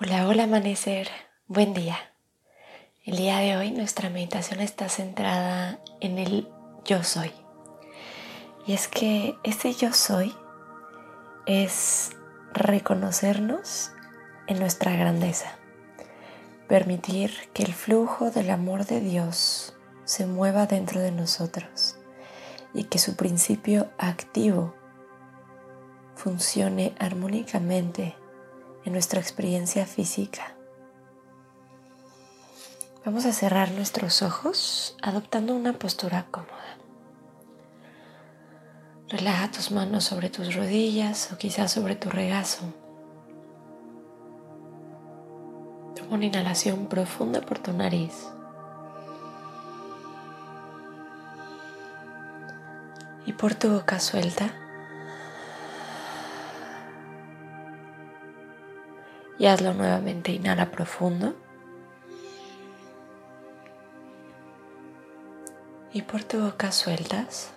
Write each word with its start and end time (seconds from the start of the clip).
Hola, 0.00 0.28
hola 0.28 0.44
amanecer, 0.44 1.08
buen 1.48 1.74
día. 1.74 1.98
El 3.04 3.16
día 3.16 3.38
de 3.38 3.56
hoy 3.56 3.72
nuestra 3.72 4.10
meditación 4.10 4.60
está 4.60 4.88
centrada 4.88 5.80
en 5.98 6.18
el 6.18 6.48
yo 6.84 7.02
soy. 7.02 7.32
Y 8.64 8.74
es 8.74 8.86
que 8.86 9.34
ese 9.42 9.74
yo 9.74 9.92
soy 9.92 10.32
es 11.46 12.10
reconocernos 12.54 13.90
en 14.46 14.60
nuestra 14.60 14.94
grandeza, 14.94 15.58
permitir 16.68 17.32
que 17.52 17.64
el 17.64 17.74
flujo 17.74 18.30
del 18.30 18.50
amor 18.50 18.86
de 18.86 19.00
Dios 19.00 19.74
se 20.04 20.26
mueva 20.26 20.66
dentro 20.66 21.00
de 21.00 21.10
nosotros 21.10 21.98
y 22.72 22.84
que 22.84 23.00
su 23.00 23.16
principio 23.16 23.90
activo 23.98 24.76
funcione 26.14 26.94
armónicamente 27.00 28.14
en 28.84 28.92
nuestra 28.92 29.20
experiencia 29.20 29.86
física. 29.86 30.54
Vamos 33.04 33.24
a 33.26 33.32
cerrar 33.32 33.70
nuestros 33.72 34.22
ojos 34.22 34.96
adoptando 35.02 35.54
una 35.54 35.72
postura 35.72 36.26
cómoda. 36.30 36.52
Relaja 39.08 39.50
tus 39.50 39.70
manos 39.70 40.04
sobre 40.04 40.28
tus 40.28 40.54
rodillas 40.54 41.32
o 41.32 41.38
quizás 41.38 41.72
sobre 41.72 41.96
tu 41.96 42.10
regazo. 42.10 42.62
Toma 45.96 46.16
una 46.16 46.26
inhalación 46.26 46.86
profunda 46.86 47.40
por 47.40 47.58
tu 47.58 47.72
nariz. 47.72 48.28
Y 53.24 53.32
por 53.32 53.54
tu 53.54 53.70
boca 53.70 54.00
suelta 54.00 54.52
Y 59.38 59.46
hazlo 59.46 59.72
nuevamente. 59.74 60.32
Inhala 60.32 60.70
profundo. 60.70 61.34
Y 65.92 66.02
por 66.02 66.24
tu 66.24 66.40
boca 66.40 66.72
sueltas. 66.72 67.52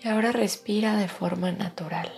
Y 0.00 0.08
ahora 0.08 0.30
respira 0.30 0.96
de 0.96 1.08
forma 1.08 1.50
natural. 1.50 2.12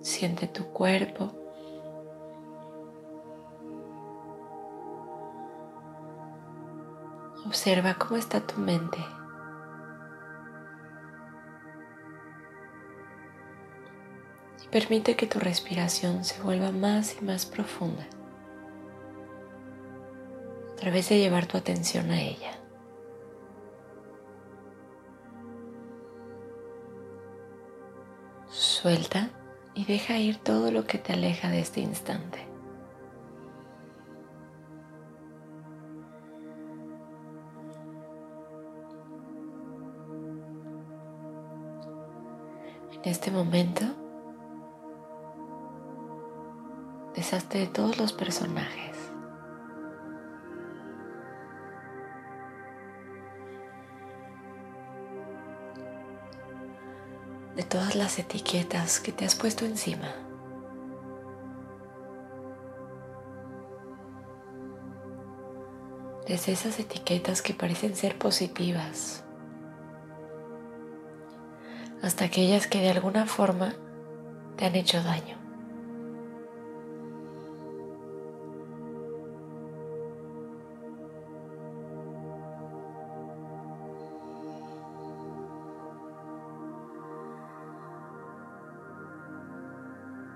Siente 0.00 0.46
tu 0.46 0.66
cuerpo. 0.72 1.47
Observa 7.48 7.94
cómo 7.94 8.18
está 8.18 8.40
tu 8.40 8.60
mente. 8.60 8.98
Y 14.62 14.68
permite 14.68 15.16
que 15.16 15.26
tu 15.26 15.38
respiración 15.38 16.26
se 16.26 16.42
vuelva 16.42 16.72
más 16.72 17.16
y 17.18 17.24
más 17.24 17.46
profunda 17.46 18.06
a 20.72 20.76
través 20.76 21.08
de 21.08 21.20
llevar 21.20 21.46
tu 21.46 21.56
atención 21.56 22.10
a 22.10 22.20
ella. 22.20 22.52
Suelta 28.50 29.30
y 29.72 29.86
deja 29.86 30.18
ir 30.18 30.36
todo 30.36 30.70
lo 30.70 30.84
que 30.84 30.98
te 30.98 31.14
aleja 31.14 31.48
de 31.48 31.60
este 31.60 31.80
instante. 31.80 32.47
En 42.92 43.10
este 43.10 43.30
momento, 43.30 43.84
deshazte 47.14 47.58
de 47.58 47.66
todos 47.66 47.98
los 47.98 48.12
personajes. 48.12 48.96
De 57.56 57.62
todas 57.64 57.94
las 57.94 58.18
etiquetas 58.18 59.00
que 59.00 59.12
te 59.12 59.24
has 59.24 59.34
puesto 59.34 59.64
encima. 59.64 60.14
Desde 66.26 66.52
esas 66.52 66.78
etiquetas 66.78 67.42
que 67.42 67.54
parecen 67.54 67.96
ser 67.96 68.18
positivas 68.18 69.24
hasta 72.02 72.24
aquellas 72.24 72.66
que 72.66 72.80
de 72.80 72.90
alguna 72.90 73.26
forma 73.26 73.74
te 74.56 74.66
han 74.66 74.74
hecho 74.74 75.02
daño. 75.02 75.36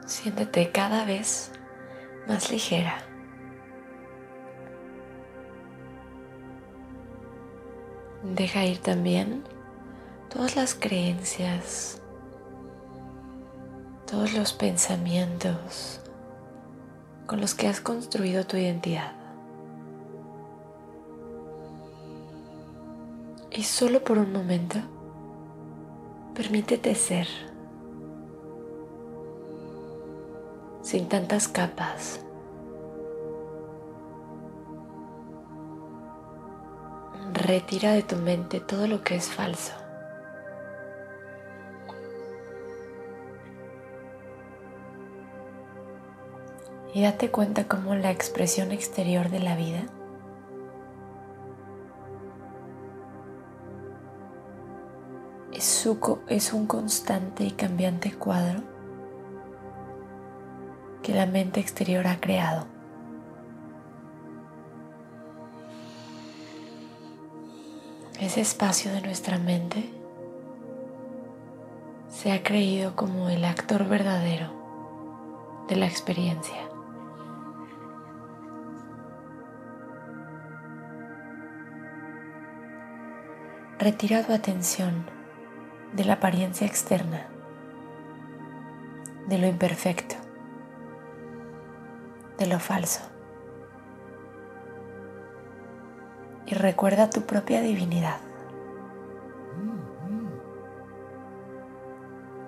Siéntete 0.06 0.70
cada 0.70 1.04
vez 1.04 1.52
más 2.28 2.50
ligera. 2.50 2.98
Deja 8.22 8.64
ir 8.64 8.78
también 8.78 9.42
todas 10.32 10.56
las 10.56 10.74
creencias, 10.74 12.00
todos 14.10 14.32
los 14.32 14.54
pensamientos 14.54 16.00
con 17.26 17.40
los 17.40 17.54
que 17.54 17.68
has 17.68 17.80
construido 17.82 18.44
tu 18.44 18.56
identidad. 18.56 19.12
Y 23.50 23.64
solo 23.64 24.02
por 24.02 24.16
un 24.16 24.32
momento, 24.32 24.78
permítete 26.34 26.94
ser, 26.94 27.28
sin 30.80 31.08
tantas 31.10 31.46
capas. 31.46 32.20
Retira 37.34 37.92
de 37.92 38.02
tu 38.02 38.16
mente 38.16 38.60
todo 38.60 38.86
lo 38.86 39.02
que 39.02 39.16
es 39.16 39.28
falso. 39.28 39.81
Y 46.92 47.02
date 47.02 47.30
cuenta 47.30 47.68
cómo 47.68 47.94
la 47.94 48.10
expresión 48.10 48.72
exterior 48.72 49.30
de 49.30 49.40
la 49.40 49.56
vida 49.56 49.84
es, 56.28 56.52
un 56.52 56.66
constante 56.66 57.44
y 57.44 57.50
cambiante 57.52 58.12
cuadro 58.12 58.62
que 61.02 61.14
la 61.14 61.26
mente 61.26 61.60
exterior 61.60 62.06
ha 62.06 62.20
creado. 62.20 62.66
Ese 68.20 68.40
espacio 68.40 68.92
de 68.92 69.00
nuestra 69.00 69.38
mente 69.38 69.90
se 72.08 72.30
ha 72.30 72.42
creído 72.42 72.94
como 72.94 73.28
el 73.28 73.44
actor 73.44 73.88
verdadero 73.88 74.52
de 75.68 75.76
la 75.76 75.86
experiencia. 75.86 76.71
Retira 83.82 84.22
tu 84.22 84.32
atención 84.32 85.04
de 85.92 86.04
la 86.04 86.14
apariencia 86.14 86.66
externa, 86.66 87.26
de 89.28 89.38
lo 89.38 89.46
imperfecto, 89.46 90.16
de 92.38 92.46
lo 92.46 92.58
falso. 92.58 93.12
y 96.46 96.54
recuerda 96.54 97.08
tu 97.08 97.22
propia 97.22 97.62
divinidad. 97.62 98.18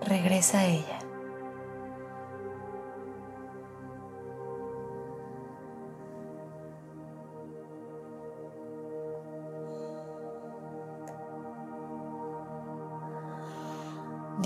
Regresa 0.06 0.60
a 0.60 0.64
ella. 0.66 0.98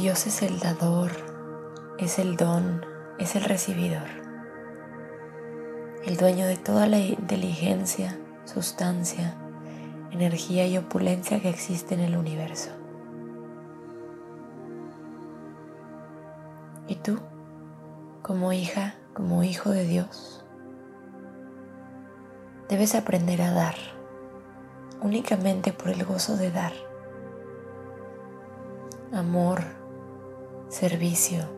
Dios 0.09 0.27
es 0.27 0.41
el 0.41 0.59
dador, 0.59 1.11
es 1.99 2.19
el 2.19 2.37
don, 2.39 2.81
es 3.19 3.37
el 3.37 3.45
recibidor, 3.45 4.09
el 6.03 6.17
dueño 6.17 6.47
de 6.47 6.57
toda 6.57 6.87
la 6.87 6.99
inteligencia, 6.99 8.19
sustancia, 8.47 9.35
energía 10.11 10.67
y 10.67 10.79
opulencia 10.79 11.43
que 11.43 11.51
existe 11.51 11.93
en 11.93 12.01
el 12.01 12.17
universo. 12.17 12.71
¿Y 16.87 16.95
tú, 16.95 17.19
como 18.23 18.55
hija, 18.55 18.95
como 19.13 19.43
hijo 19.43 19.69
de 19.69 19.85
Dios, 19.85 20.43
debes 22.71 22.95
aprender 22.95 23.43
a 23.43 23.51
dar 23.51 23.75
únicamente 25.03 25.75
por 25.75 25.91
el 25.91 26.03
gozo 26.07 26.39
de 26.39 26.51
dar? 26.51 26.73
Amor, 29.13 29.78
servicio, 30.69 31.49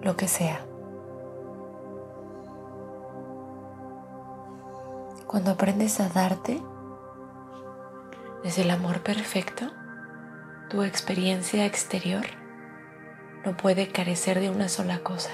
lo 0.00 0.16
que 0.16 0.28
sea. 0.28 0.64
Cuando 5.26 5.50
aprendes 5.50 6.00
a 6.00 6.08
darte 6.08 6.62
desde 8.42 8.62
el 8.62 8.70
amor 8.70 9.02
perfecto, 9.02 9.66
tu 10.70 10.82
experiencia 10.82 11.66
exterior 11.66 12.24
no 13.44 13.56
puede 13.56 13.88
carecer 13.88 14.40
de 14.40 14.50
una 14.50 14.68
sola 14.68 15.00
cosa, 15.00 15.32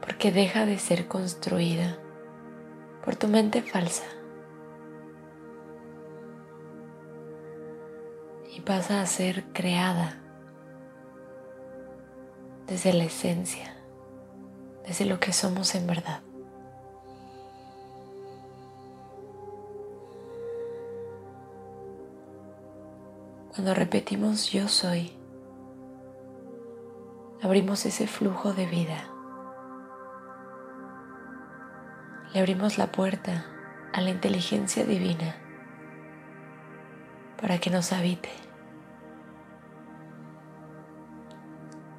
porque 0.00 0.30
deja 0.30 0.66
de 0.66 0.78
ser 0.78 1.08
construida 1.08 1.98
por 3.04 3.16
tu 3.16 3.26
mente 3.28 3.62
falsa 3.62 4.04
pasa 8.68 9.00
a 9.00 9.06
ser 9.06 9.44
creada 9.54 10.18
desde 12.66 12.92
la 12.92 13.04
esencia, 13.04 13.74
desde 14.86 15.06
lo 15.06 15.18
que 15.18 15.32
somos 15.32 15.74
en 15.74 15.86
verdad. 15.86 16.20
Cuando 23.54 23.72
repetimos 23.72 24.50
yo 24.50 24.68
soy, 24.68 25.16
abrimos 27.40 27.86
ese 27.86 28.06
flujo 28.06 28.52
de 28.52 28.66
vida. 28.66 29.08
Le 32.34 32.40
abrimos 32.40 32.76
la 32.76 32.92
puerta 32.92 33.46
a 33.94 34.02
la 34.02 34.10
inteligencia 34.10 34.84
divina 34.84 35.36
para 37.40 37.58
que 37.58 37.70
nos 37.70 37.94
habite 37.94 38.47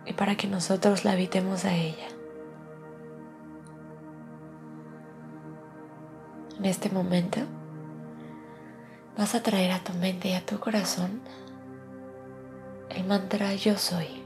y 0.10 0.14
para 0.14 0.36
que 0.36 0.48
nosotros 0.48 1.06
la 1.06 1.12
habitemos 1.12 1.66
a 1.66 1.76
ella. 1.76 2.08
En 6.58 6.66
este 6.66 6.90
momento 6.90 7.40
vas 9.16 9.36
a 9.36 9.44
traer 9.44 9.72
a 9.72 9.84
tu 9.84 9.94
mente 9.94 10.30
y 10.30 10.34
a 10.34 10.44
tu 10.44 10.60
corazón 10.60 11.22
el 12.90 13.04
mantra 13.06 13.54
yo 13.54 13.78
soy. 13.78 14.26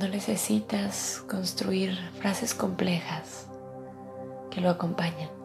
No 0.00 0.08
necesitas 0.08 1.22
construir 1.28 1.96
frases 2.18 2.54
complejas 2.54 3.46
que 4.50 4.60
lo 4.60 4.70
acompañan. 4.70 5.39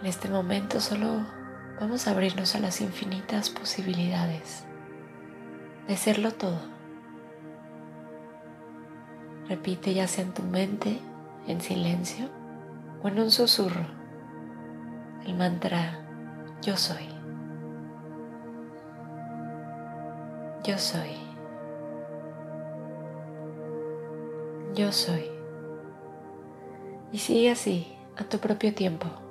En 0.00 0.06
este 0.06 0.28
momento 0.28 0.80
solo 0.80 1.26
vamos 1.80 2.06
a 2.06 2.12
abrirnos 2.12 2.54
a 2.54 2.60
las 2.60 2.80
infinitas 2.80 3.50
posibilidades 3.50 4.64
de 5.88 5.96
serlo 5.96 6.32
todo. 6.32 6.60
Repite 9.48 9.94
ya 9.94 10.06
sea 10.06 10.24
en 10.24 10.34
tu 10.34 10.42
mente, 10.42 10.98
en 11.46 11.60
silencio, 11.60 12.28
o 13.02 13.08
en 13.08 13.18
un 13.18 13.30
susurro 13.30 13.98
el 15.28 15.34
mantra 15.34 16.00
yo 16.62 16.76
soy. 16.76 17.06
Yo 20.64 20.78
soy. 20.78 21.10
Yo 24.74 24.92
soy. 24.92 25.30
Y 27.12 27.18
sigue 27.18 27.50
así 27.50 27.96
a 28.16 28.24
tu 28.24 28.38
propio 28.38 28.74
tiempo. 28.74 29.27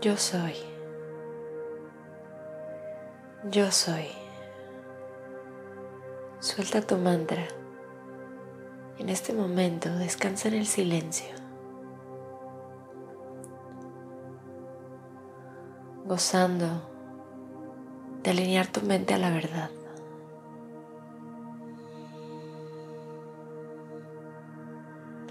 Yo 0.00 0.16
soy. 0.16 0.54
Yo 3.50 3.70
soy. 3.70 4.06
Suelta 6.38 6.80
tu 6.80 6.96
mantra. 6.96 7.46
En 8.96 9.10
este 9.10 9.34
momento 9.34 9.90
descansa 9.90 10.48
en 10.48 10.54
el 10.54 10.66
silencio. 10.66 11.28
Gozando 16.06 16.66
de 18.22 18.30
alinear 18.30 18.68
tu 18.68 18.80
mente 18.80 19.12
a 19.12 19.18
la 19.18 19.28
verdad. 19.28 19.70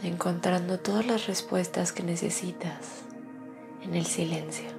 Encontrando 0.03 0.77
todas 0.77 1.07
las 1.07 1.25
respuestas 1.25 1.91
que 1.91 2.03
necesitas 2.03 3.08
en 3.81 3.95
el 3.95 4.05
silencio. 4.05 4.78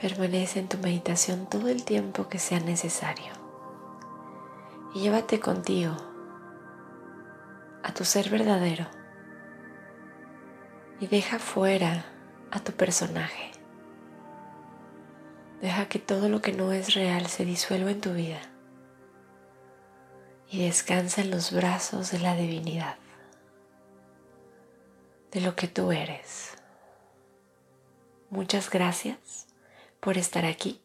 Permanece 0.00 0.60
en 0.60 0.68
tu 0.68 0.76
meditación 0.78 1.46
todo 1.46 1.68
el 1.68 1.84
tiempo 1.84 2.28
que 2.28 2.38
sea 2.38 2.60
necesario 2.60 3.32
y 4.94 5.00
llévate 5.00 5.40
contigo 5.40 5.96
a 7.82 7.92
tu 7.94 8.04
ser 8.04 8.28
verdadero 8.28 8.86
y 11.00 11.06
deja 11.06 11.38
fuera 11.38 12.04
a 12.50 12.60
tu 12.60 12.72
personaje. 12.72 13.52
Deja 15.60 15.86
que 15.88 15.98
todo 15.98 16.28
lo 16.28 16.42
que 16.42 16.52
no 16.52 16.72
es 16.72 16.94
real 16.94 17.26
se 17.26 17.44
disuelva 17.44 17.90
en 17.90 18.00
tu 18.00 18.12
vida 18.12 18.40
y 20.50 20.64
descansa 20.64 21.22
en 21.22 21.30
los 21.30 21.52
brazos 21.52 22.10
de 22.10 22.18
la 22.18 22.34
divinidad, 22.34 22.96
de 25.32 25.40
lo 25.40 25.56
que 25.56 25.68
tú 25.68 25.90
eres. 25.90 26.54
Muchas 28.28 28.68
gracias 28.68 29.45
por 30.06 30.18
estar 30.18 30.44
aquí. 30.44 30.80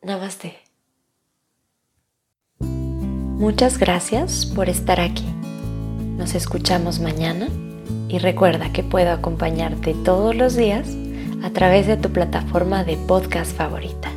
Namaste. 0.00 0.56
Muchas 2.58 3.76
gracias 3.76 4.46
por 4.46 4.70
estar 4.70 5.00
aquí. 5.00 5.26
Nos 6.16 6.34
escuchamos 6.34 6.98
mañana 6.98 7.48
y 8.08 8.16
recuerda 8.16 8.72
que 8.72 8.82
puedo 8.82 9.12
acompañarte 9.12 9.92
todos 9.92 10.34
los 10.34 10.56
días 10.56 10.88
a 11.42 11.50
través 11.50 11.86
de 11.86 11.98
tu 11.98 12.08
plataforma 12.08 12.84
de 12.84 12.96
podcast 12.96 13.54
favorita. 13.54 14.10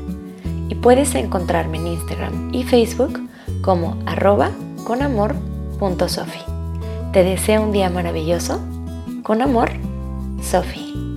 Y 0.69 0.75
puedes 0.75 1.13
encontrarme 1.15 1.79
en 1.79 1.87
Instagram 1.87 2.53
y 2.53 2.63
Facebook 2.63 3.19
como 3.61 4.01
arroba 4.05 4.51
conamor.sofi. 4.85 6.39
Te 7.11 7.25
deseo 7.25 7.63
un 7.63 7.73
día 7.73 7.89
maravilloso. 7.89 8.61
Con 9.23 9.41
amor, 9.41 9.71
Sofi. 10.41 11.10